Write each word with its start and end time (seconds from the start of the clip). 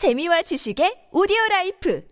재미와 0.00 0.40
지식의 0.40 1.12
오디오 1.12 1.36
라이프 1.50 2.02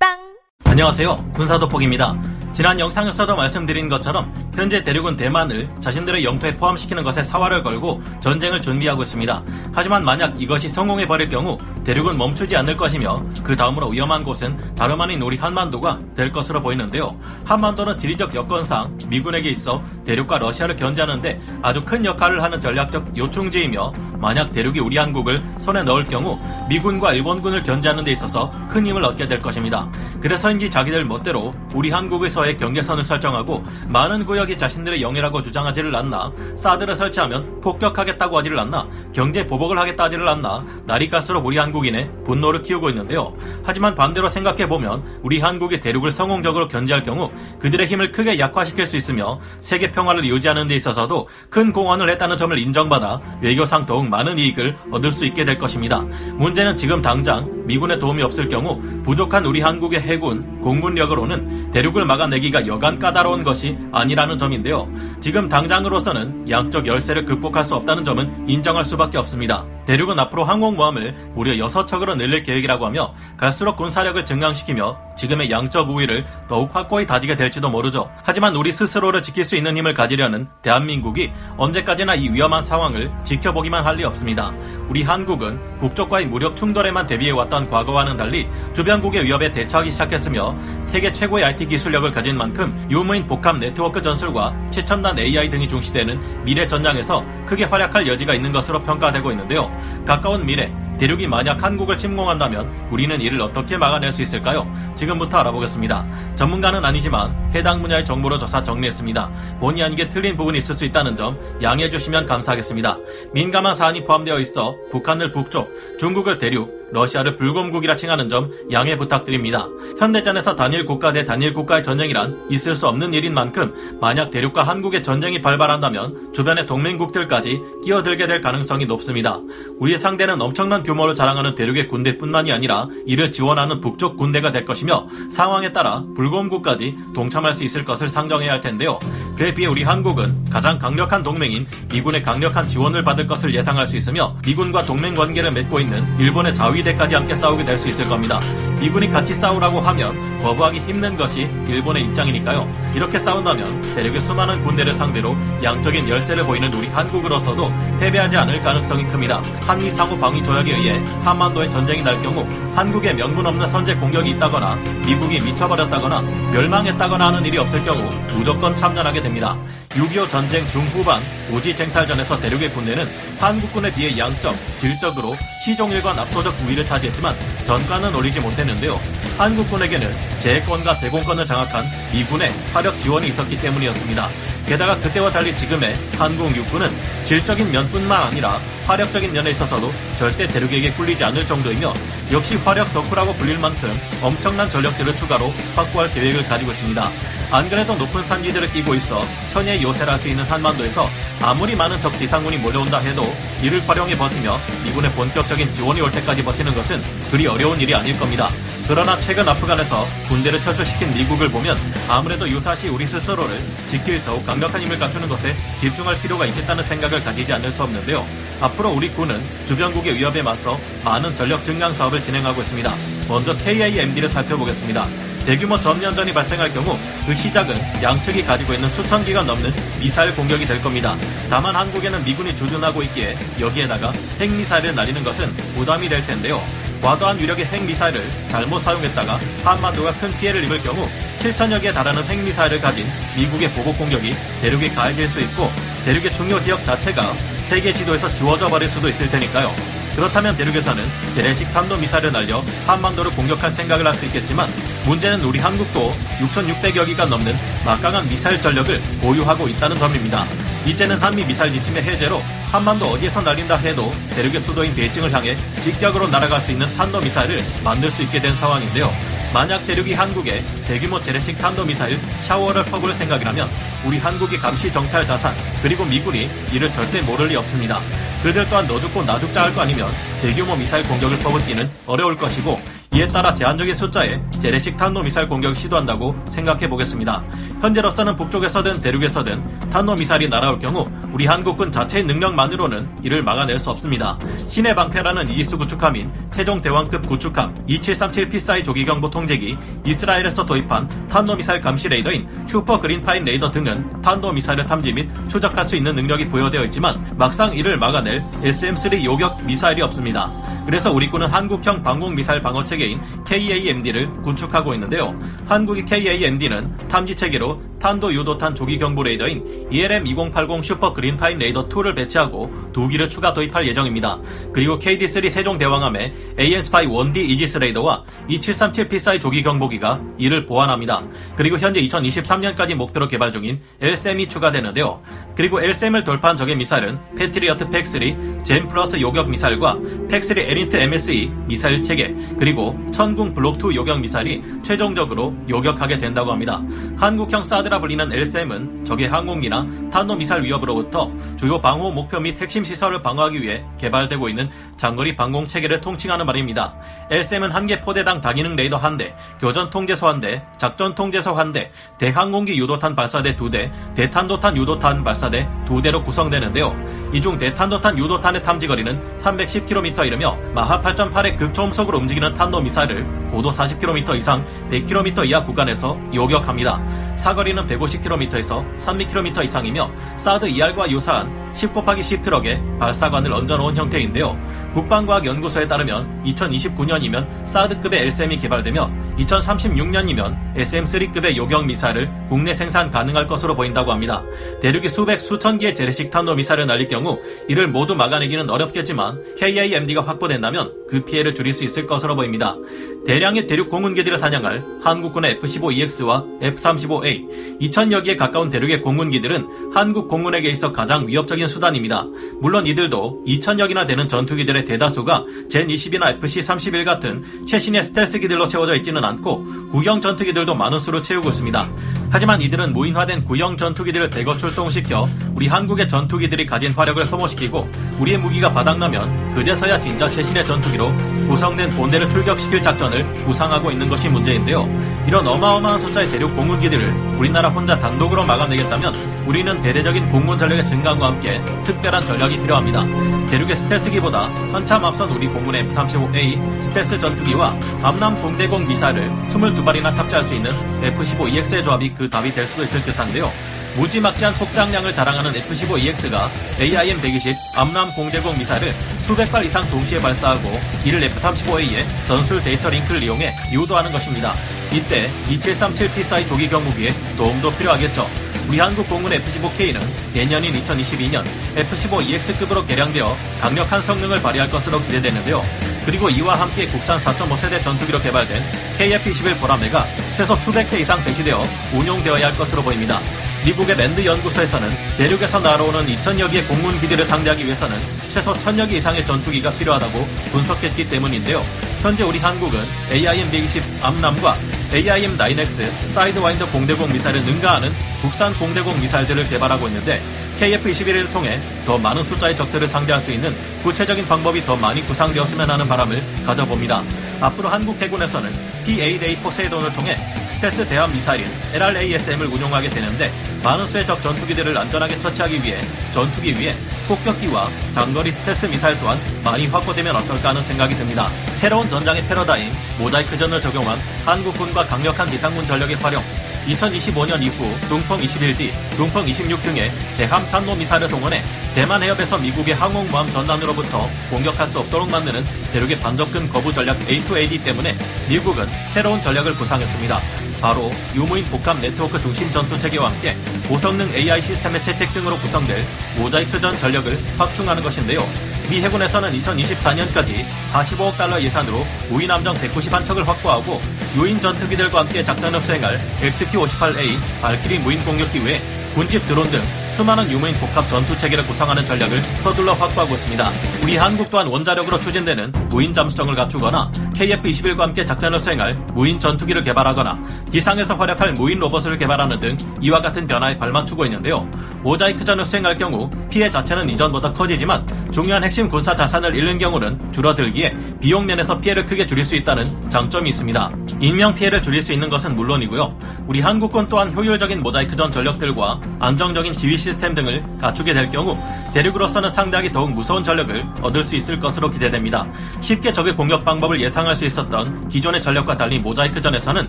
팟빵 0.00 0.16
안녕하세요. 0.64 1.32
군사도폭입니다. 1.36 2.37
지난 2.52 2.80
영상에서도 2.80 3.36
말씀드린 3.36 3.88
것처럼 3.88 4.32
현재 4.54 4.82
대륙은 4.82 5.16
대만을 5.16 5.68
자신들의 5.78 6.24
영토에 6.24 6.56
포함시키는 6.56 7.04
것에 7.04 7.22
사활을 7.22 7.62
걸고 7.62 8.02
전쟁을 8.20 8.60
준비하고 8.60 9.02
있습니다. 9.02 9.42
하지만 9.72 10.04
만약 10.04 10.40
이것이 10.40 10.68
성공해 10.68 11.06
버릴 11.06 11.28
경우 11.28 11.58
대륙은 11.84 12.18
멈추지 12.18 12.56
않을 12.56 12.76
것이며 12.76 13.22
그 13.44 13.54
다음으로 13.54 13.90
위험한 13.90 14.24
곳은 14.24 14.74
다름 14.74 15.00
아닌 15.00 15.22
우리 15.22 15.36
한반도가 15.36 16.00
될 16.16 16.32
것으로 16.32 16.60
보이는데요. 16.60 17.16
한반도는 17.44 17.98
지리적 17.98 18.34
여건상 18.34 18.98
미군에게 19.06 19.48
있어 19.50 19.82
대륙과 20.04 20.38
러시아를 20.38 20.74
견제하는데 20.74 21.40
아주 21.62 21.84
큰 21.84 22.04
역할을 22.04 22.42
하는 22.42 22.60
전략적 22.60 23.16
요충지이며 23.16 23.92
만약 24.18 24.52
대륙이 24.52 24.80
우리 24.80 24.96
한국을 24.96 25.42
손에 25.58 25.84
넣을 25.84 26.04
경우 26.04 26.38
미군과 26.68 27.12
일본군을 27.12 27.62
견제하는 27.62 28.02
데 28.02 28.10
있어서 28.10 28.50
큰 28.68 28.84
힘을 28.84 29.04
얻게 29.04 29.28
될 29.28 29.38
것입니다. 29.38 29.88
그래서인지 30.20 30.70
자기들 30.70 31.04
멋대로 31.04 31.54
우리 31.74 31.90
한국의 31.90 32.28
서해 32.38 32.54
경계선을 32.54 33.02
설정하고 33.02 33.64
많은 33.88 34.24
구역이 34.24 34.56
자신들의 34.56 35.02
영해라고 35.02 35.42
주장하지를 35.42 35.96
않나 35.96 36.30
사드를 36.54 36.94
설치하면 36.94 37.60
폭격하겠다고 37.60 38.38
하지를 38.38 38.60
않나 38.60 38.86
경제 39.12 39.44
보복을 39.44 39.76
하겠다 39.76 40.04
하지를 40.04 40.28
않나 40.28 40.64
날이 40.84 41.08
갈수록 41.08 41.44
우리 41.44 41.58
한국인의 41.58 42.08
분노를 42.24 42.62
키우고 42.62 42.90
있는데요. 42.90 43.34
하지만 43.64 43.96
반대로 43.96 44.28
생각해보면 44.28 45.18
우리 45.22 45.40
한국이 45.40 45.80
대륙을 45.80 46.12
성공적으로 46.12 46.68
견제할 46.68 47.02
경우 47.02 47.32
그들의 47.58 47.88
힘을 47.88 48.12
크게 48.12 48.38
약화시킬 48.38 48.86
수 48.86 48.96
있으며 48.96 49.40
세계 49.58 49.90
평화를 49.90 50.24
유지하는 50.24 50.68
데 50.68 50.76
있어서도 50.76 51.28
큰 51.50 51.72
공헌을 51.72 52.08
했다는 52.10 52.36
점을 52.36 52.56
인정받아 52.56 53.20
외교상 53.42 53.84
더욱 53.84 54.08
많은 54.08 54.38
이익을 54.38 54.76
얻을 54.92 55.10
수 55.10 55.26
있게 55.26 55.44
될 55.44 55.58
것입니다. 55.58 56.04
문제는 56.34 56.76
지금 56.76 57.02
당장 57.02 57.66
미군의 57.66 57.98
도움이 57.98 58.22
없을 58.22 58.46
경우 58.46 58.80
부족한 59.02 59.44
우리 59.44 59.60
한국의 59.60 60.00
해군, 60.00 60.60
공군력으로는 60.60 61.72
대륙을 61.72 62.04
막아 62.04 62.27
내기가 62.28 62.66
여간 62.66 62.98
까다로운 62.98 63.44
것이 63.44 63.76
아니라는 63.92 64.38
점인데요. 64.38 64.88
지금 65.20 65.48
당장으로서는 65.48 66.48
양적 66.48 66.86
열세를 66.86 67.24
극복할 67.24 67.64
수 67.64 67.74
없다는 67.74 68.04
점은 68.04 68.48
인정할 68.48 68.84
수밖에 68.84 69.18
없습니다. 69.18 69.64
대륙은 69.88 70.18
앞으로 70.18 70.44
항공모함을 70.44 71.14
무려 71.34 71.66
6척으로 71.66 72.14
늘릴 72.14 72.42
계획이라고 72.42 72.84
하며 72.84 73.14
갈수록 73.38 73.76
군사력을 73.76 74.22
증강시키며 74.22 74.98
지금의 75.16 75.50
양적 75.50 75.88
우위를 75.88 76.26
더욱 76.46 76.76
확고히 76.76 77.06
다지게 77.06 77.36
될지도 77.36 77.70
모르죠. 77.70 78.10
하지만 78.22 78.54
우리 78.54 78.70
스스로를 78.70 79.22
지킬 79.22 79.44
수 79.44 79.56
있는 79.56 79.78
힘을 79.78 79.94
가지려는 79.94 80.46
대한민국이 80.60 81.32
언제까지나 81.56 82.16
이 82.16 82.28
위험한 82.28 82.62
상황을 82.62 83.10
지켜보기만 83.24 83.84
할 83.84 83.98
리 83.98 84.04
없습니다. 84.04 84.52
우리 84.88 85.02
한국은 85.02 85.58
북쪽과의 85.80 86.26
무력 86.26 86.54
충돌에만 86.54 87.06
대비해왔던 87.08 87.66
과거와는 87.66 88.16
달리 88.16 88.46
주변국의 88.74 89.24
위협에 89.24 89.50
대처하기 89.50 89.90
시작했으며 89.90 90.54
세계 90.84 91.10
최고의 91.10 91.46
IT 91.46 91.66
기술력을 91.66 92.08
가진 92.12 92.36
만큼 92.36 92.86
유무인 92.88 93.26
복합 93.26 93.56
네트워크 93.58 94.00
전술과 94.00 94.54
최첨단 94.70 95.18
AI 95.18 95.50
등이 95.50 95.66
중시되는 95.66 96.44
미래 96.44 96.64
전장에서 96.64 97.24
크게 97.46 97.64
활약할 97.64 98.06
여지가 98.06 98.34
있는 98.34 98.52
것으로 98.52 98.80
평가되고 98.82 99.32
있는데요. 99.32 99.77
가까운 100.04 100.44
미래 100.44 100.72
대륙이 100.98 101.26
만약 101.26 101.62
한국을 101.62 101.96
침공한다면 101.96 102.88
우리는 102.90 103.20
이를 103.20 103.40
어떻게 103.40 103.76
막아낼 103.76 104.12
수 104.12 104.22
있을까요? 104.22 104.66
지금부터 104.96 105.38
알아보겠습니다. 105.38 106.06
전문가는 106.34 106.84
아니지만 106.84 107.34
해당 107.54 107.80
분야의 107.80 108.04
정보로 108.04 108.38
조사 108.38 108.62
정리했습니다. 108.62 109.30
본의 109.60 109.84
아니게 109.84 110.08
틀린 110.08 110.36
부분이 110.36 110.58
있을 110.58 110.74
수 110.74 110.84
있다는 110.84 111.16
점 111.16 111.38
양해해 111.62 111.88
주시면 111.90 112.26
감사하겠습니다. 112.26 112.98
민감한 113.32 113.74
사안이 113.74 114.04
포함되어 114.04 114.40
있어 114.40 114.76
북한을 114.90 115.30
북쪽, 115.30 115.70
중국을 115.98 116.38
대륙, 116.38 116.78
러시아를 116.90 117.36
불곰국이라 117.36 117.96
칭하는 117.96 118.28
점 118.28 118.50
양해 118.72 118.96
부탁드립니다. 118.96 119.68
현대전에서 119.98 120.56
단일 120.56 120.84
국가 120.84 121.12
대 121.12 121.24
단일 121.24 121.52
국가의 121.52 121.82
전쟁이란 121.82 122.46
있을 122.50 122.74
수 122.74 122.88
없는 122.88 123.12
일인 123.14 123.34
만큼 123.34 123.74
만약 124.00 124.30
대륙과 124.30 124.62
한국의 124.62 125.02
전쟁이 125.02 125.42
발발한다면 125.42 126.32
주변의 126.32 126.66
동맹국들까지 126.66 127.60
끼어들게 127.84 128.26
될 128.26 128.40
가능성이 128.40 128.86
높습니다. 128.86 129.38
우리의 129.78 129.98
상대는 129.98 130.40
엄청난 130.40 130.82
규모를 130.88 131.14
자랑하는 131.14 131.54
대륙의 131.54 131.88
군대뿐만이 131.88 132.50
아니라 132.50 132.88
이를 133.04 133.30
지원하는 133.30 133.80
북쪽 133.80 134.16
군대가 134.16 134.50
될 134.50 134.64
것이며 134.64 135.06
상황에 135.28 135.70
따라 135.72 136.02
불곰국까지 136.16 136.96
동참할 137.14 137.52
수 137.52 137.62
있을 137.62 137.84
것을 137.84 138.08
상정해야 138.08 138.52
할 138.52 138.60
텐데요. 138.62 138.98
그에 139.36 139.52
비해 139.52 139.68
우리 139.68 139.82
한국은 139.82 140.46
가장 140.50 140.78
강력한 140.78 141.22
동맹인 141.22 141.66
미군의 141.92 142.22
강력한 142.22 142.66
지원을 142.66 143.04
받을 143.04 143.26
것을 143.26 143.54
예상할 143.54 143.86
수 143.86 143.96
있으며 143.96 144.34
미군과 144.44 144.82
동맹 144.84 145.14
관계를 145.14 145.52
맺고 145.52 145.78
있는 145.78 146.04
일본의 146.18 146.54
자위대까지 146.54 147.14
함께 147.14 147.34
싸우게 147.34 147.64
될 147.64 147.78
수 147.78 147.86
있을 147.86 148.04
겁니다. 148.06 148.40
미군이 148.80 149.08
같이 149.08 149.34
싸우라고 149.34 149.80
하면 149.80 150.18
거부하기 150.42 150.80
힘든 150.80 151.16
것이 151.16 151.48
일본의 151.68 152.04
입장이니까요. 152.06 152.68
이렇게 152.94 153.18
싸운다면 153.18 153.82
대륙의 153.94 154.20
수많은 154.20 154.64
군대를 154.64 154.94
상대로 154.94 155.36
양적인 155.62 156.08
열세를 156.08 156.44
보이는 156.44 156.72
우리 156.74 156.88
한국으로서도 156.88 157.72
패배하지 158.00 158.36
않을 158.36 158.60
가능성이 158.60 159.04
큽니다. 159.04 159.40
한미 159.62 159.90
상호 159.90 160.18
방위 160.18 160.42
조약에 160.42 160.72
의해 160.78 160.98
한반도에 161.22 161.68
전쟁이 161.68 162.02
날 162.02 162.14
경우 162.22 162.46
한국에 162.74 163.12
명분 163.12 163.46
없는 163.46 163.68
선제 163.68 163.94
공격이 163.96 164.30
있다거나 164.30 164.76
미국이 165.04 165.40
미쳐버렸다거나 165.40 166.20
멸망했다거나 166.52 167.26
하는 167.26 167.44
일이 167.44 167.58
없을 167.58 167.84
경우 167.84 167.98
무조건 168.36 168.74
참전하게 168.74 169.22
됩니다. 169.22 169.56
6.25 169.90 170.28
전쟁 170.28 170.66
중후반 170.66 171.22
오지 171.52 171.74
쟁탈전에서 171.74 172.38
대륙의 172.40 172.72
군대는 172.72 173.08
한국군에 173.40 173.92
비해 173.92 174.16
양적, 174.16 174.54
질적으로 174.78 175.36
시종일관 175.64 176.18
압도적 176.18 176.54
우위를 176.62 176.84
차지했지만 176.84 177.34
전과는 177.68 178.14
올리지 178.14 178.40
못했는데요. 178.40 178.98
한국군에게는 179.36 180.10
제해권과 180.38 180.96
제공권을 180.96 181.44
장악한 181.44 181.84
미군의 182.14 182.50
화력 182.72 182.98
지원이 182.98 183.28
있었기 183.28 183.58
때문이었습니다. 183.58 184.30
게다가 184.64 184.96
그때와 184.96 185.30
달리 185.30 185.54
지금의 185.54 185.94
한국 186.16 186.56
육군은 186.56 186.88
질적인 187.24 187.70
면뿐만 187.70 188.22
아니라 188.22 188.58
화력적인 188.86 189.34
면에 189.34 189.50
있어서도 189.50 189.92
절대 190.18 190.48
대륙에게 190.48 190.92
꿀리지 190.92 191.22
않을 191.24 191.46
정도이며 191.46 191.92
역시 192.32 192.56
화력 192.56 192.90
덕후라고 192.94 193.34
불릴 193.34 193.58
만큼 193.58 193.90
엄청난 194.22 194.66
전력들을 194.70 195.14
추가로 195.16 195.52
확보할 195.76 196.10
계획을 196.10 196.48
가지고 196.48 196.70
있습니다. 196.70 197.10
안 197.50 197.66
그래도 197.68 197.94
높은 197.94 198.22
산지들을 198.22 198.70
끼고 198.72 198.94
있어 198.94 199.24
천의 199.52 199.82
요새를 199.82 200.12
할수 200.12 200.28
있는 200.28 200.44
한반도에서 200.44 201.08
아무리 201.40 201.74
많은 201.74 201.98
적 202.00 202.16
지상군이 202.18 202.58
몰려온다 202.58 202.98
해도 202.98 203.24
이를 203.62 203.86
활용해 203.88 204.16
버티며 204.18 204.58
미군의 204.84 205.12
본격적인 205.12 205.72
지원이 205.72 206.00
올 206.02 206.10
때까지 206.12 206.44
버티는 206.44 206.74
것은 206.74 207.00
그리 207.30 207.46
어려운 207.46 207.80
일이 207.80 207.94
아닐 207.94 208.18
겁니다. 208.18 208.50
그러나 208.86 209.18
최근 209.20 209.48
아프간에서 209.48 210.06
군대를 210.28 210.60
철수시킨 210.60 211.10
미국을 211.12 211.48
보면 211.48 211.76
아무래도 212.08 212.48
유사시 212.48 212.88
우리 212.88 213.06
스스로를 213.06 213.58
지킬 213.86 214.22
더욱 214.24 214.44
강력한 214.44 214.80
힘을 214.82 214.98
갖추는 214.98 215.28
것에 215.28 215.56
집중할 215.80 216.20
필요가 216.20 216.44
있겠다는 216.46 216.82
생각을 216.82 217.22
가지지 217.22 217.52
않을 217.54 217.72
수 217.72 217.82
없는데요. 217.82 218.26
앞으로 218.60 218.90
우리 218.90 219.10
군은 219.10 219.42
주변국의 219.66 220.16
위협에 220.16 220.42
맞서 220.42 220.78
많은 221.04 221.34
전력 221.34 221.64
증강 221.64 221.92
사업을 221.94 222.20
진행하고 222.20 222.60
있습니다. 222.60 222.94
먼저 223.28 223.56
KIMD를 223.56 224.28
살펴보겠습니다. 224.28 225.27
대규모 225.48 225.80
전면전이 225.80 226.34
발생할 226.34 226.70
경우 226.74 226.94
그 227.26 227.34
시작은 227.34 227.74
양측이 228.02 228.44
가지고 228.44 228.74
있는 228.74 228.86
수천 228.90 229.24
기가 229.24 229.42
넘는 229.42 229.72
미사일 229.98 230.34
공격이 230.34 230.66
될 230.66 230.78
겁니다. 230.82 231.16
다만 231.48 231.74
한국에는 231.74 232.22
미군이 232.22 232.54
주둔하고 232.54 233.02
있기에 233.04 233.34
여기에다가 233.58 234.12
핵미사일을 234.38 234.94
날리는 234.94 235.24
것은 235.24 235.50
부담이 235.74 236.06
될 236.06 236.26
텐데요. 236.26 236.62
과도한 237.00 237.40
위력의 237.40 237.64
핵미사일을 237.64 238.22
잘못 238.48 238.80
사용했다가 238.80 239.40
한반도가 239.64 240.12
큰 240.18 240.28
피해를 240.32 240.64
입을 240.64 240.82
경우 240.82 241.08
7천여 241.38 241.80
개에 241.80 241.92
달하는 241.94 242.22
핵미사일을 242.24 242.78
가진 242.78 243.06
미국의 243.34 243.70
보복 243.70 243.96
공격이 243.96 244.34
대륙에 244.60 244.90
가해질 244.90 245.28
수 245.28 245.40
있고 245.40 245.72
대륙의 246.04 246.30
중요 246.34 246.60
지역 246.60 246.84
자체가 246.84 247.22
세계 247.62 247.94
지도에서 247.94 248.28
지워져 248.28 248.68
버릴 248.68 248.86
수도 248.86 249.08
있을 249.08 249.26
테니까요. 249.30 249.97
그렇다면 250.18 250.56
대륙에서는 250.56 251.04
재래식 251.32 251.72
탄도미사일을 251.72 252.32
날려 252.32 252.60
한반도를 252.88 253.30
공격할 253.30 253.70
생각을 253.70 254.04
할 254.04 254.18
수 254.18 254.24
있겠지만 254.24 254.68
문제는 255.06 255.42
우리 255.42 255.60
한국도 255.60 256.10
6,600여 256.40 257.06
기가 257.06 257.24
넘는 257.24 257.56
막강한 257.84 258.28
미사일 258.28 258.60
전력을 258.60 258.98
보유하고 259.22 259.68
있다는 259.68 259.96
점입니다. 259.96 260.44
이제는 260.84 261.16
한미 261.18 261.44
미사일 261.44 261.70
지침의 261.70 262.02
해제로 262.02 262.42
한반도 262.72 263.06
어디에서 263.10 263.42
날린다 263.42 263.76
해도 263.76 264.12
대륙의 264.34 264.58
수도인 264.58 264.92
베이징을 264.96 265.32
향해 265.32 265.54
직격으로 265.84 266.26
날아갈 266.26 266.60
수 266.62 266.72
있는 266.72 266.92
탄도미사일을 266.96 267.62
만들 267.84 268.10
수 268.10 268.22
있게 268.22 268.40
된 268.40 268.56
상황인데요. 268.56 269.12
만약 269.54 269.86
대륙이 269.86 270.14
한국에 270.14 270.64
대규모 270.84 271.22
재래식 271.22 271.56
탄도미사일 271.58 272.20
샤워를 272.42 272.84
퍼부을 272.86 273.14
생각이라면 273.14 273.70
우리 274.04 274.18
한국의 274.18 274.58
감시 274.58 274.90
정찰 274.90 275.24
자산 275.24 275.56
그리고 275.80 276.04
미군이 276.04 276.50
이를 276.72 276.90
절대 276.90 277.22
모를 277.22 277.46
리 277.46 277.54
없습니다. 277.54 278.00
그들 278.42 278.64
또한 278.66 278.86
너 278.86 279.00
죽고 279.00 279.24
나 279.24 279.38
죽자 279.38 279.62
할 279.64 279.74
거 279.74 279.82
아니면 279.82 280.10
대규모 280.40 280.76
미사일 280.76 281.06
공격을 281.06 281.38
퍼붓기는 281.38 281.90
어려울 282.06 282.36
것이고 282.36 282.78
이에 283.18 283.26
따라 283.26 283.52
제한적인 283.52 283.94
숫자의 283.94 284.40
재래식 284.60 284.96
탄도미사일 284.96 285.48
공격을 285.48 285.74
시도한다고 285.74 286.36
생각해 286.44 286.88
보겠습니다. 286.88 287.42
현재로서는 287.80 288.36
북쪽에서든 288.36 289.00
대륙에서든 289.00 289.90
탄도미사일이 289.90 290.48
날아올 290.48 290.78
경우 290.78 291.08
우리 291.32 291.46
한국군 291.46 291.90
자체의 291.90 292.24
능력만으로는 292.26 293.08
이를 293.24 293.42
막아낼 293.42 293.80
수 293.80 293.90
없습니다. 293.90 294.38
신의 294.68 294.94
방패라는 294.94 295.48
이지스 295.48 295.76
구축함인 295.78 296.30
세종대왕급 296.52 297.26
구축함 297.26 297.74
E-737 297.88 298.50
피스아이 298.50 298.84
조기경보 298.84 299.30
통제기 299.30 299.76
이스라엘에서 300.06 300.64
도입한 300.64 301.28
탄도미사일 301.28 301.80
감시 301.80 302.08
레이더인 302.08 302.48
슈퍼 302.68 303.00
그린파인 303.00 303.44
레이더 303.44 303.72
등은 303.72 304.22
탄도미사일을 304.22 304.86
탐지 304.86 305.12
및 305.12 305.28
추적할 305.48 305.82
수 305.82 305.96
있는 305.96 306.14
능력이 306.14 306.48
부여되어 306.48 306.84
있지만 306.84 307.34
막상 307.36 307.74
이를 307.74 307.96
막아낼 307.96 308.44
SM-3 308.62 309.24
요격 309.24 309.64
미사일이 309.64 310.02
없습니다. 310.02 310.52
그래서 310.86 311.12
우리 311.12 311.28
군은 311.28 311.48
한국형 311.48 312.02
방공 312.02 312.36
미사일 312.36 312.60
방어 312.60 312.84
체계인 312.84 313.20
KAMD를 313.46 314.32
구축하고 314.42 314.94
있는데요. 314.94 315.38
한국의 315.66 316.04
KAMD는 316.04 316.96
탐지 317.08 317.34
체계로 317.34 317.80
탄도 317.98 318.32
유도탄 318.32 318.74
조기 318.74 318.98
경보 318.98 319.22
레이더인 319.22 319.88
ELM2080 319.90 320.82
슈퍼 320.82 321.12
그린파인 321.12 321.58
레이더 321.58 321.88
2를 321.88 322.14
배치하고 322.14 322.72
두 322.92 323.08
기를 323.08 323.28
추가 323.28 323.52
도입할 323.52 323.86
예정입니다. 323.88 324.38
그리고 324.72 324.98
KD3 324.98 325.50
세종 325.50 325.78
대왕함의 325.78 326.32
AN/SPY-1D 326.58 327.38
이지스 327.38 327.78
레이더와 327.78 328.24
2737 328.48 329.08
P4 329.08 329.40
조기 329.40 329.62
경보기가 329.62 330.20
이를 330.38 330.66
보완합니다. 330.66 331.22
그리고 331.56 331.78
현재 331.78 332.00
2023년까지 332.02 332.94
목표로 332.94 333.26
개발 333.28 333.50
중인 333.52 333.80
L-SAM이 334.00 334.48
추가되는데요. 334.48 335.20
그리고 335.56 335.82
L-SAM을 335.82 336.24
돌파한 336.24 336.56
적의 336.56 336.76
미사일은 336.76 337.18
패트리어트 337.36 337.88
PAC-3 337.90 338.64
GEM 338.64 338.86
플러스 338.88 339.20
요격 339.20 339.50
미사일과 339.50 339.98
PAC-3 340.28 340.58
ERINT 340.58 340.96
MSE 340.96 341.50
미사일 341.66 342.02
체계 342.02 342.34
그리고 342.58 342.87
천궁 343.10 343.54
블록2 343.54 343.94
요격 343.94 344.20
미사일이 344.20 344.62
최종적으로 344.82 345.54
요격하게 345.68 346.18
된다고 346.18 346.52
합니다. 346.52 346.80
한국형 347.16 347.64
사드라 347.64 347.98
불리는 348.00 348.32
L-SAM은 348.32 349.04
적의 349.04 349.28
항공기나 349.28 349.86
탄도 350.12 350.36
미사일 350.36 350.62
위협으로부터 350.62 351.30
주요 351.56 351.80
방호 351.80 352.10
목표 352.12 352.38
및 352.38 352.60
핵심 352.60 352.84
시설을 352.84 353.22
방어하기 353.22 353.60
위해 353.60 353.82
개발되고 353.98 354.48
있는 354.48 354.70
장거리 354.96 355.34
방공 355.36 355.66
체계를 355.66 356.00
통칭하는 356.00 356.46
말입니다. 356.46 356.94
LSM은 357.30 357.70
한 357.72 357.88
개 357.88 358.00
포대당 358.02 358.40
다기능 358.42 358.76
레이더 358.76 358.98
한 358.98 359.16
대, 359.16 359.34
교전 359.58 359.88
통제소 359.88 360.28
한 360.28 360.40
대, 360.40 360.62
작전 360.76 361.14
통제소 361.14 361.54
한 361.54 361.72
대, 361.72 361.90
대항공기 362.18 362.76
유도탄 362.78 363.16
발사대 363.16 363.56
두 363.56 363.70
대, 363.70 363.90
대탄도탄 364.14 364.76
유도탄 364.76 365.24
발사대 365.24 365.66
두 365.86 366.02
대로 366.02 366.22
구성되는데요. 366.22 366.94
이 367.32 367.40
중 367.40 367.56
대탄도탄 367.56 368.18
유도탄의 368.18 368.62
탐지거리는 368.62 369.38
310km 369.38 370.26
이르며 370.26 370.56
마하 370.74 371.00
8.8의 371.00 371.56
극초음속으로 371.56 372.18
움직이는 372.18 372.52
탄도 372.52 372.77
미사일을 372.80 373.24
고도 373.48 373.70
40km 373.70 374.36
이상 374.36 374.64
100km 374.90 375.46
이하 375.46 375.64
구간에서 375.64 376.18
요격합니다. 376.34 377.36
사거리는 377.36 377.86
150km에서 377.86 378.96
300km 378.96 379.64
이상이며 379.64 380.10
사드 380.36 380.66
ER과 380.66 381.10
유사한 381.10 381.50
10 381.74 381.92
곱하기 381.92 382.22
10 382.22 382.42
트럭에 382.42 382.80
발사관을 382.98 383.52
얹어놓은 383.52 383.96
형태인데요. 383.96 384.58
국방과학연구소에 384.94 385.86
따르면 385.86 386.42
2029년이면 386.44 387.66
사드급의 387.66 388.22
LSM이 388.22 388.58
개발되며 388.58 389.10
2036년이면 389.38 390.74
SM3급의 390.74 391.56
요격 391.56 391.86
미사일을 391.86 392.30
국내 392.48 392.74
생산 392.74 393.10
가능할 393.10 393.46
것으로 393.46 393.76
보인다고 393.76 394.10
합니다. 394.10 394.42
대륙이 394.80 395.08
수백 395.08 395.40
수천 395.40 395.78
개의 395.78 395.94
재래식 395.94 396.30
탄도 396.30 396.54
미사일을 396.54 396.86
날릴 396.86 397.06
경우 397.06 397.38
이를 397.68 397.86
모두 397.86 398.14
막아내기는 398.14 398.68
어렵겠지만 398.68 399.54
KIMD가 399.56 400.26
확보된다면 400.26 400.92
그 401.08 401.24
피해를 401.24 401.54
줄일 401.54 401.72
수 401.72 401.84
있을 401.84 402.06
것으로 402.06 402.34
보입니다. 402.34 402.76
대 403.24 403.37
량의 403.38 403.66
대륙 403.66 403.88
공군기들을 403.88 404.36
사냥할 404.38 404.84
한국군의 405.02 405.52
F-15EX와 405.52 406.62
F-35A, 406.62 407.78
2천여 407.80 408.24
개에 408.24 408.36
가까운 408.36 408.70
대륙의 408.70 409.00
공군기들은 409.02 409.92
한국 409.92 410.28
공군에게 410.28 410.68
있어 410.70 410.92
가장 410.92 411.26
위협적인 411.26 411.66
수단입니다. 411.66 412.26
물론 412.60 412.86
이들도 412.86 413.44
2천여 413.46 413.88
개나 413.88 414.06
되는 414.06 414.28
전투기들의 414.28 414.84
대다수가 414.84 415.44
젠-20이나 415.68 416.38
FC-31 416.38 417.04
같은 417.04 417.66
최신의 417.66 418.02
스텔스기들로 418.02 418.68
채워져 418.68 418.94
있지는 418.96 419.24
않고 419.24 419.90
구형 419.90 420.20
전투기들도 420.20 420.74
많은 420.74 420.98
수로 420.98 421.20
채우고 421.20 421.48
있습니다. 421.48 421.88
하지만 422.30 422.60
이들은 422.60 422.92
무인화된 422.92 423.44
구형 423.44 423.76
전투기들을 423.76 424.30
대거 424.30 424.56
출동시켜 424.56 425.26
우리 425.54 425.66
한국의 425.66 426.08
전투기들이 426.08 426.66
가진 426.66 426.92
화력을 426.92 427.22
소모시키고 427.24 427.88
우리의 428.20 428.38
무기가 428.38 428.72
바닥나면 428.72 429.54
그제서야 429.54 429.98
진짜 429.98 430.28
최신의 430.28 430.64
전투기로 430.64 431.12
구성된 431.48 431.90
본대를 431.90 432.28
출격시킬 432.28 432.82
작전을 432.82 433.24
구상하고 433.44 433.90
있는 433.90 434.06
것이 434.06 434.28
문제인데요. 434.28 434.88
이런 435.26 435.46
어마어마한 435.46 436.00
숫자의 436.00 436.30
대륙 436.30 436.54
공군기들을 436.54 437.12
우리나라 437.38 437.68
혼자 437.70 437.98
단독으로 437.98 438.44
막아내겠다면 438.44 439.14
우리는 439.46 439.80
대대적인 439.80 440.28
공군 440.30 440.58
전력의 440.58 440.84
증강과 440.86 441.26
함께 441.26 441.60
특별한 441.84 442.22
전략이 442.22 442.58
필요합니다. 442.58 443.04
대륙의 443.48 443.76
스텔스기보다 443.76 444.50
한참 444.72 445.04
앞선 445.04 445.30
우리 445.30 445.48
공군의 445.48 445.82
F-35A 445.82 446.80
스텔스 446.80 447.18
전투기와 447.18 447.74
AMRAAM 448.02 448.42
공대공 448.42 448.86
미사일을 448.86 449.30
22발이나 449.48 450.14
탑재할 450.14 450.44
수 450.44 450.54
있는 450.54 450.70
F-15EX의 451.02 451.82
조합이 451.82 452.12
그 452.18 452.28
답이 452.28 452.52
될 452.52 452.66
수도 452.66 452.82
있을 452.82 453.02
듯한데요. 453.04 453.50
무지막지한 453.96 454.54
폭장량을 454.54 455.14
자랑하는 455.14 455.56
F-15EX가 455.56 456.50
AIM-120 456.78 457.56
AMRAAM 457.74 458.12
공대공 458.14 458.58
미사일을 458.58 458.92
수백 459.20 459.50
발 459.50 459.64
이상 459.64 459.88
동시에 459.88 460.18
발사하고 460.18 460.78
이를 461.04 461.22
F-35A의 461.24 462.26
전술 462.26 462.60
데이터 462.60 462.90
링크를 462.90 463.22
이용해 463.22 463.54
유도하는 463.72 464.12
것입니다. 464.12 464.52
이때 464.92 465.30
2737P4 465.46 466.48
조기 466.48 466.68
경무기에 466.68 467.12
도움도 467.36 467.70
필요하겠죠. 467.72 468.28
우리 468.68 468.78
한국 468.78 469.08
공군 469.08 469.32
F-15K는 469.32 470.00
내년인 470.34 470.74
2022년 470.74 471.42
F-15EX급으로 471.76 472.86
개량되어 472.86 473.36
강력한 473.60 474.02
성능을 474.02 474.42
발휘할 474.42 474.70
것으로 474.70 475.00
기대되는데요. 475.02 475.62
그리고 476.04 476.28
이와 476.28 476.60
함께 476.60 476.86
국산 476.86 477.18
4.5세대 477.18 477.82
전투기로 477.82 478.20
개발된 478.20 478.62
KF-21 478.98 479.58
보라매가 479.60 480.06
최소 480.38 480.54
수백 480.54 480.88
대 480.88 481.00
이상 481.00 481.20
배치되어 481.24 481.60
운용되어야 481.92 482.46
할 482.46 482.56
것으로 482.56 482.80
보입니다. 482.80 483.18
미국의 483.66 483.96
랜드 483.96 484.24
연구소에서는 484.24 484.88
대륙에서 485.16 485.58
날아오는 485.58 486.06
2천여 486.06 486.48
개의 486.48 486.64
공군 486.64 486.96
기지를 487.00 487.24
상대하기 487.24 487.64
위해서는 487.64 487.96
최소 488.32 488.52
1천여 488.52 488.88
개 488.88 488.98
이상의 488.98 489.26
전투기가 489.26 489.72
필요하다고 489.72 490.28
분석했기 490.52 491.10
때문인데요. 491.10 491.60
현재 492.02 492.22
우리 492.22 492.38
한국은 492.38 492.80
AIM-120 493.10 493.82
AMRAAM과 494.00 494.56
AIM-9X 494.92 496.08
Sidewinder 496.12 496.66
공대공 496.66 497.12
미사일을 497.12 497.44
능가하는 497.44 497.90
국산 498.22 498.54
공대공 498.54 498.96
미사일들을 499.00 499.42
개발하고 499.42 499.88
있는데 499.88 500.22
KF-21을 500.60 501.32
통해 501.32 501.60
더 501.84 501.98
많은 501.98 502.22
숫자의 502.22 502.56
적들을 502.56 502.86
상대할 502.86 503.20
수 503.20 503.32
있는 503.32 503.52
구체적인 503.82 504.24
방법이 504.28 504.60
더 504.60 504.76
많이 504.76 505.00
구상되었으면 505.00 505.68
하는 505.68 505.88
바람을 505.88 506.22
가져봅니다. 506.46 507.02
앞으로 507.40 507.68
한국 507.68 508.00
해군에서는 508.00 508.50
P-8A 508.84 509.36
포세이돈을 509.36 509.92
통해 509.94 510.16
스텔스 510.46 510.88
대함 510.88 511.12
미사일인 511.12 511.46
LRASM을 511.72 512.46
운용하게 512.46 512.90
되는데 512.90 513.30
많은 513.62 513.86
수의 513.86 514.06
적 514.06 514.20
전투기들을 514.20 514.76
안전하게 514.76 515.18
처치하기 515.18 515.62
위해 515.62 515.80
전투기 516.12 516.52
위에 516.58 516.74
폭격기와 517.06 517.68
장거리 517.92 518.32
스텔스 518.32 518.66
미사일 518.66 518.98
또한 519.00 519.18
많이 519.44 519.66
확보되면 519.66 520.16
어떨까 520.16 520.50
하는 520.50 520.62
생각이 520.62 520.94
듭니다. 520.94 521.28
새로운 521.56 521.88
전장의 521.88 522.26
패러다임, 522.26 522.72
모자이크전을 522.98 523.60
적용한 523.60 523.98
한국군과 524.24 524.86
강력한 524.86 525.30
비상군 525.30 525.66
전력의 525.66 525.96
활용, 525.96 526.22
2025년 526.68 527.42
이후 527.42 527.64
둥펑 527.88 528.20
21D, 528.20 528.70
둥펑 528.96 529.26
26 529.26 529.62
등의 529.62 529.90
대함 530.16 530.44
탄도 530.50 530.74
미사일을 530.76 531.08
동원해 531.08 531.42
대만 531.74 532.02
해협에서 532.02 532.36
미국의 532.38 532.74
항공모함 532.74 533.30
전단으로부터 533.30 534.08
공격할 534.30 534.66
수 534.66 534.80
없도록 534.80 535.10
만드는 535.10 535.44
대륙의 535.72 535.98
반접근 535.98 536.48
거부 536.48 536.72
전략 536.72 536.98
A2AD 537.06 537.64
때문에 537.64 537.96
미국은 538.28 538.64
새로운 538.90 539.20
전략을 539.20 539.54
구상했습니다. 539.54 540.20
바로 540.60 540.90
유무인 541.14 541.44
복합 541.46 541.80
네트워크 541.80 542.18
중심 542.18 542.50
전투 542.50 542.78
체계와 542.78 543.10
함께 543.10 543.36
고성능 543.68 544.12
AI 544.12 544.42
시스템의 544.42 544.82
채택 544.82 545.12
등으로 545.14 545.36
구성될 545.36 545.84
모자이크전 546.18 546.78
전력을 546.78 547.16
확충하는 547.38 547.82
것인데요. 547.82 548.26
미 548.68 548.82
해군에서는 548.82 549.32
2024년까지 549.32 550.44
45억 550.72 551.16
달러 551.16 551.40
예산으로 551.40 551.80
무인 552.10 552.30
함정 552.30 552.54
191척을 552.54 553.24
확보하고 553.24 553.80
유인 554.16 554.38
전투기들과 554.38 555.00
함께 555.00 555.24
작전을 555.24 555.58
수행할 555.60 555.98
XQ-58A 556.18 557.40
발키리 557.40 557.78
무인 557.78 558.04
공격기 558.04 558.44
외에 558.44 558.60
군집 558.94 559.26
드론 559.26 559.50
등 559.50 559.62
수많은 559.98 560.30
유무인 560.30 560.54
복합 560.54 560.88
전투 560.88 561.18
체계를 561.18 561.44
구성하는 561.44 561.84
전략을 561.84 562.20
서둘러 562.20 562.72
확보하고 562.74 563.14
있습니다. 563.14 563.50
우리 563.82 563.96
한국 563.96 564.30
또한 564.30 564.46
원자력으로 564.46 565.00
추진되는 565.00 565.50
무인 565.70 565.92
잠수정을 565.92 566.36
갖추거나 566.36 566.92
KF-21과 567.14 567.78
함께 567.78 568.04
작전을 568.04 568.38
수행할 568.38 568.74
무인 568.94 569.18
전투기를 569.18 569.60
개발하거나 569.62 570.16
기상에서 570.52 570.94
활약할 570.94 571.32
무인 571.32 571.58
로봇을 571.58 571.98
개발하는 571.98 572.38
등 572.38 572.56
이와 572.80 573.02
같은 573.02 573.26
변화에 573.26 573.58
발맞추고 573.58 574.04
있는데요. 574.04 574.48
모자이크전을 574.84 575.44
수행할 575.44 575.74
경우 575.74 576.08
피해 576.30 576.48
자체는 576.48 576.88
이전보다 576.90 577.32
커지지만 577.32 577.84
중요한 578.12 578.44
핵심 578.44 578.68
군사 578.68 578.94
자산을 578.94 579.34
잃는 579.34 579.58
경우는 579.58 580.12
줄어들기에 580.12 580.76
비용 581.00 581.26
면에서 581.26 581.58
피해를 581.58 581.84
크게 581.84 582.06
줄일 582.06 582.22
수 582.22 582.36
있다는 582.36 582.88
장점이 582.88 583.30
있습니다. 583.30 583.72
인명 583.98 584.32
피해를 584.32 584.62
줄일 584.62 584.80
수 584.80 584.92
있는 584.92 585.08
것은 585.08 585.34
물론이고요. 585.34 585.98
우리 586.28 586.40
한국군 586.40 586.86
또한 586.88 587.12
효율적인 587.12 587.60
모자이크전 587.64 588.12
전력들과 588.12 588.80
안정적인 589.00 589.56
지휘 589.56 589.76
시 589.76 589.87
스템 589.92 590.14
등을 590.14 590.42
갖추게 590.60 590.92
될 590.92 591.10
경우 591.10 591.36
대륙으로서는 591.72 592.28
상대하기 592.28 592.72
더욱 592.72 592.92
무서운 592.92 593.22
전력을 593.22 593.64
얻을 593.82 594.04
수 594.04 594.16
있을 594.16 594.38
것으로 594.38 594.70
기대됩니다. 594.70 595.26
쉽게 595.60 595.92
적의 595.92 596.14
공격 596.16 596.44
방법을 596.44 596.80
예상할 596.80 597.14
수 597.14 597.24
있었던 597.24 597.88
기존의 597.88 598.22
전력과 598.22 598.56
달리 598.56 598.78
모자이크전에서는 598.78 599.68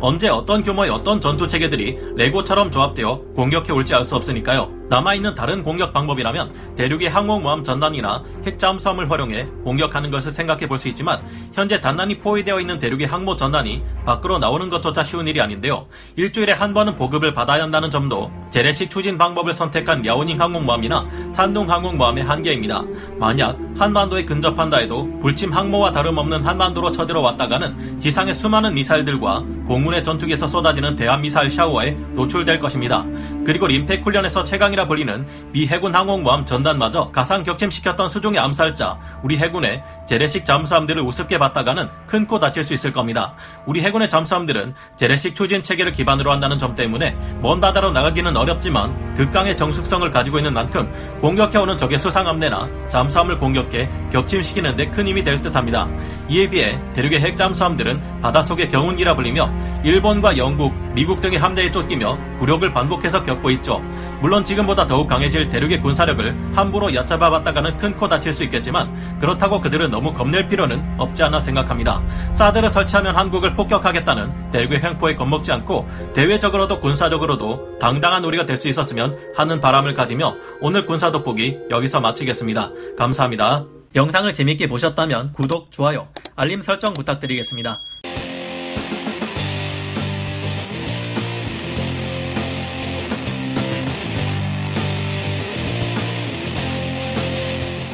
언제 0.00 0.28
어떤 0.28 0.62
규모의 0.62 0.90
어떤 0.90 1.20
전투 1.20 1.46
체계들이 1.48 1.98
레고처럼 2.16 2.70
조합되어 2.70 3.20
공격해 3.34 3.72
올지 3.72 3.94
알 3.94 4.02
수 4.02 4.16
없으니까요. 4.16 4.81
남아있는 4.90 5.34
다른 5.34 5.62
공격 5.62 5.92
방법이라면 5.94 6.74
대륙의 6.76 7.08
항공모함 7.08 7.64
전단이나 7.64 8.22
핵잠수함을 8.44 9.10
활용해 9.10 9.46
공격하는 9.64 10.10
것을 10.10 10.30
생각해 10.32 10.66
볼 10.68 10.82
수 10.82 10.88
있지만 10.88 11.22
현재 11.52 11.80
단단히 11.80 12.18
포위되어 12.18 12.58
있는 12.58 12.78
대륙의 12.80 13.06
항모 13.06 13.36
전단이 13.36 13.82
밖으로 14.04 14.38
나오는 14.38 14.68
것조차 14.68 15.04
쉬운 15.04 15.28
일이 15.28 15.40
아닌데요. 15.40 15.86
일주일에 16.16 16.52
한 16.52 16.74
번은 16.74 16.96
보급을 16.96 17.32
받아야 17.32 17.62
한다는 17.62 17.88
점도 17.88 18.32
재래식 18.50 18.90
추진 18.90 19.16
방법을 19.16 19.52
선택한 19.52 20.04
야오닝 20.04 20.40
항공모함이나 20.40 21.06
산둥 21.32 21.70
항공모함의 21.70 22.24
한계입니다. 22.24 22.82
만약 23.18 23.56
한반도에 23.78 24.24
근접한다 24.24 24.78
해도 24.78 25.08
불침 25.20 25.52
항모와 25.52 25.92
다름없는 25.92 26.44
한반도로 26.44 26.90
쳐들어왔다가는 26.90 28.00
지상의 28.00 28.34
수많은 28.34 28.74
미사일들과 28.74 29.44
공군의 29.66 30.02
전투기에서 30.02 30.48
쏟아지는 30.48 30.96
대한미사일 30.96 31.50
샤워에 31.50 31.92
노출될 32.14 32.58
것입니다. 32.58 33.04
그리고 33.44 33.68
림팩 33.68 34.04
훈련에서 34.04 34.42
최강 34.42 34.71
이라 34.72 34.86
불리는 34.86 35.26
미 35.52 35.66
해군 35.66 35.94
항공모함 35.94 36.46
전단마저 36.46 37.10
가상 37.10 37.42
격침시켰던 37.42 38.08
수중의 38.08 38.40
암살자 38.40 38.98
우리 39.22 39.36
해군의 39.36 39.82
재래식 40.06 40.44
잠수함들을 40.44 41.02
우습게 41.02 41.38
봤다가는 41.38 41.88
큰 42.06 42.22
코 42.26 42.38
다칠 42.38 42.62
수 42.64 42.72
있을 42.72 42.92
겁니다. 42.92 43.34
우리 43.66 43.82
해군의 43.82 44.08
잠수함들은 44.08 44.74
재래식 44.96 45.34
추진 45.34 45.62
체계를 45.62 45.92
기반으로 45.92 46.30
한다는 46.32 46.56
점 46.56 46.74
때문에 46.74 47.16
먼 47.42 47.60
바다로 47.60 47.90
나가기는 47.92 48.36
어렵지만 48.36 49.16
극강의 49.16 49.56
정숙성을 49.56 50.08
가지고 50.10 50.38
있는 50.38 50.54
만큼 50.54 50.90
공격해오는 51.20 51.76
적의 51.76 51.98
수상함내나 51.98 52.68
잠수함을 52.88 53.36
공격해 53.38 53.90
격침시키는 54.12 54.76
데 54.76 54.86
큰 54.92 55.06
힘이 55.08 55.24
될 55.24 55.40
듯합니다. 55.42 55.88
이에 56.28 56.48
비해 56.48 56.78
대륙의 56.94 57.20
핵 57.20 57.36
잠수함들은 57.36 58.20
바닷속의 58.22 58.68
경운기라 58.68 59.14
불리며 59.16 59.50
일본과 59.84 60.36
영국, 60.36 60.72
미국 60.94 61.20
등의 61.20 61.38
함대에 61.38 61.70
쫓기며 61.70 62.16
굴욕을 62.38 62.72
반복해서 62.72 63.22
겪고 63.22 63.50
있죠. 63.52 63.82
물론 64.20 64.44
지금보다 64.62 64.86
더욱 64.86 65.06
강해질 65.06 65.48
대륙의 65.48 65.80
군사력을 65.80 66.56
함부로 66.56 66.94
얕잡아봤다가는 66.94 67.76
큰 67.76 67.92
코 67.92 68.08
다칠 68.08 68.32
수 68.32 68.42
있겠지만 68.44 69.18
그렇다고 69.20 69.60
그들은 69.60 69.90
너무 69.90 70.12
겁낼 70.12 70.48
필요는 70.48 70.82
없지 70.98 71.22
않아 71.22 71.38
생각합니다. 71.40 72.02
사드를 72.32 72.70
설치하면 72.70 73.14
한국을 73.14 73.54
폭격하겠다는 73.54 74.50
대륙의 74.50 74.82
횡포에 74.82 75.14
겁먹지 75.14 75.52
않고 75.52 75.86
대외적으로도 76.14 76.80
군사적으로도 76.80 77.78
당당한 77.78 78.24
우리가 78.24 78.46
될 78.46 78.56
수 78.62 78.68
있었으면 78.68 79.18
하는 79.34 79.60
바람을 79.60 79.94
가지며 79.94 80.36
오늘 80.60 80.86
군사 80.86 81.10
돋보기 81.10 81.58
여기서 81.70 82.00
마치겠습니다. 82.00 82.70
감사합니다. 82.96 83.64
영상을 83.96 84.32
재밌게 84.32 84.68
보셨다면 84.68 85.32
구독, 85.32 85.70
좋아요, 85.72 86.08
알림 86.36 86.62
설정 86.62 86.92
부탁드리겠습니다. 86.94 87.80